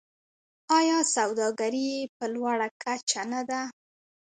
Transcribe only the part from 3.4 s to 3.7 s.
ده؟